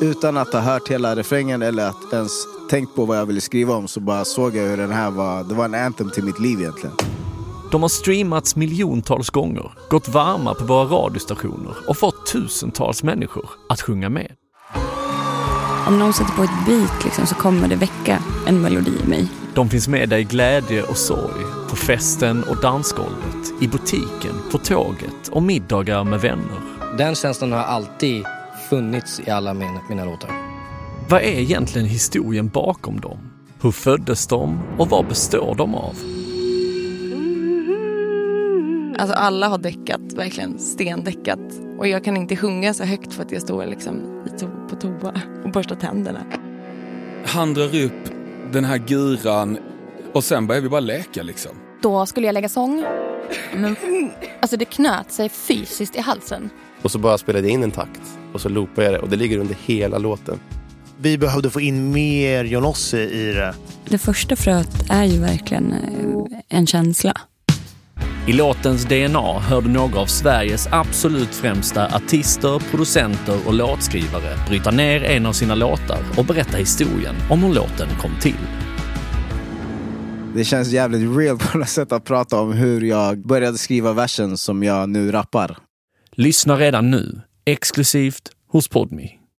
utan 0.00 0.36
att 0.36 0.52
ha 0.52 0.60
hört 0.60 0.88
hela 0.88 1.16
refrängen 1.16 1.62
eller 1.62 1.88
att 1.88 2.12
ens 2.12 2.32
tänkt 2.70 2.94
på 2.94 3.04
vad 3.04 3.18
jag 3.18 3.26
ville 3.26 3.40
skriva 3.40 3.74
om 3.74 3.88
så 3.88 4.00
bara 4.00 4.24
såg 4.24 4.56
jag 4.56 4.64
hur 4.64 4.76
den 4.76 4.92
här 4.92 5.10
var, 5.10 5.44
det 5.44 5.54
var 5.54 5.64
en 5.64 5.74
anthem 5.74 6.10
till 6.10 6.24
mitt 6.24 6.38
liv 6.38 6.60
egentligen. 6.60 6.96
De 7.70 7.82
har 7.82 7.88
streamats 7.88 8.56
miljontals 8.56 9.30
gånger, 9.30 9.72
gått 9.90 10.08
varma 10.08 10.54
på 10.54 10.64
våra 10.64 10.84
radiostationer 10.84 11.74
och 11.88 11.96
fått 11.96 12.26
tusentals 12.26 13.02
människor 13.02 13.50
att 13.68 13.80
sjunga 13.80 14.08
med. 14.08 14.32
Om 15.86 15.98
någon 15.98 16.12
sätter 16.12 16.32
på 16.32 16.42
ett 16.42 16.66
beat 16.66 17.04
liksom, 17.04 17.26
så 17.26 17.34
kommer 17.34 17.68
det 17.68 17.76
väcka 17.76 18.22
en 18.46 18.60
melodi 18.60 18.92
i 19.04 19.08
mig. 19.08 19.28
De 19.54 19.68
finns 19.68 19.88
med 19.88 20.08
dig 20.08 20.20
i 20.20 20.24
glädje 20.24 20.82
och 20.82 20.96
sorg, 20.96 21.44
på 21.70 21.76
festen 21.76 22.44
och 22.44 22.56
dansgolvet, 22.56 23.52
i 23.60 23.68
butiken, 23.68 24.34
på 24.52 24.58
tåget 24.58 25.28
och 25.30 25.42
middagar 25.42 26.04
med 26.04 26.20
vänner. 26.20 26.60
Den 26.98 27.14
känslan 27.14 27.52
har 27.52 27.58
alltid 27.58 28.24
funnits 28.70 29.20
i 29.26 29.30
alla 29.30 29.54
mina, 29.54 29.80
mina 29.88 30.04
låtar. 30.04 30.30
Vad 31.08 31.22
är 31.22 31.40
egentligen 31.40 31.88
historien 31.88 32.48
bakom 32.48 33.00
dem? 33.00 33.18
Hur 33.62 33.70
föddes 33.70 34.26
de 34.26 34.60
och 34.78 34.88
vad 34.88 35.06
består 35.06 35.54
de 35.54 35.74
av? 35.74 35.96
Alltså 38.98 39.16
alla 39.16 39.48
har 39.48 39.58
däckat, 39.58 40.12
verkligen 40.16 40.58
stendäckat. 40.58 41.38
Och 41.78 41.88
jag 41.88 42.04
kan 42.04 42.16
inte 42.16 42.36
sjunga 42.36 42.74
så 42.74 42.84
högt 42.84 43.12
för 43.12 43.22
att 43.22 43.32
jag 43.32 43.42
står 43.42 43.66
liksom 43.66 44.22
på 44.70 44.76
toa 44.76 45.20
och 45.44 45.50
borstar 45.50 45.76
tänderna. 45.76 46.20
Han 47.24 47.54
drar 47.54 47.84
upp 47.84 48.10
den 48.52 48.64
här 48.64 48.78
guran 48.78 49.58
och 50.12 50.24
sen 50.24 50.46
börjar 50.46 50.62
vi 50.62 50.68
bara 50.68 50.80
leka 50.80 51.22
liksom. 51.22 51.52
Då 51.82 52.06
skulle 52.06 52.26
jag 52.26 52.34
lägga 52.34 52.48
sång. 52.48 52.84
Men, 53.54 53.76
alltså 54.40 54.56
det 54.56 54.64
knöt 54.64 55.12
sig 55.12 55.28
fysiskt 55.28 55.96
i 55.96 56.00
halsen. 56.00 56.50
Och 56.82 56.90
så 56.90 56.98
bara 56.98 57.18
spelade 57.18 57.46
jag 57.46 57.54
in 57.54 57.62
en 57.62 57.70
takt 57.70 58.00
och 58.32 58.40
så 58.40 58.48
loopade 58.48 58.84
jag 58.84 58.94
det 58.94 58.98
och 58.98 59.08
det 59.08 59.16
ligger 59.16 59.38
under 59.38 59.56
hela 59.66 59.98
låten. 59.98 60.38
Vi 61.02 61.18
behövde 61.18 61.50
få 61.50 61.60
in 61.60 61.92
mer 61.92 62.44
Jonossi 62.44 62.98
i 62.98 63.32
det. 63.32 63.54
Det 63.88 63.98
första 63.98 64.36
fröet 64.36 64.90
är 64.90 65.04
ju 65.04 65.20
verkligen 65.20 65.72
eh, 65.72 65.78
en 66.48 66.66
känsla. 66.66 67.20
I 68.26 68.32
låtens 68.32 68.84
DNA 68.84 69.38
hör 69.38 69.62
du 69.62 69.68
några 69.68 70.00
av 70.00 70.06
Sveriges 70.06 70.68
absolut 70.72 71.34
främsta 71.34 71.86
artister, 71.86 72.62
producenter 72.70 73.38
och 73.46 73.54
låtskrivare 73.54 74.36
bryta 74.48 74.70
ner 74.70 75.04
en 75.04 75.26
av 75.26 75.32
sina 75.32 75.54
låtar 75.54 75.98
och 76.18 76.24
berätta 76.24 76.56
historien 76.56 77.14
om 77.30 77.42
hur 77.42 77.54
låten 77.54 77.88
kom 78.00 78.10
till. 78.20 78.36
Det 80.34 80.44
känns 80.44 80.68
jävligt 80.68 81.16
real 81.16 81.38
på 81.38 81.58
något 81.58 81.68
sätt 81.68 81.92
att 81.92 82.04
prata 82.04 82.40
om 82.40 82.52
hur 82.52 82.80
jag 82.80 83.26
började 83.26 83.58
skriva 83.58 83.92
versen 83.92 84.38
som 84.38 84.62
jag 84.62 84.88
nu 84.88 85.12
rappar. 85.12 85.58
Lyssna 86.20 86.58
redan 86.58 86.90
nu, 86.90 87.22
exklusivt 87.44 88.30
hos 88.46 88.68
Podme. 88.68 89.19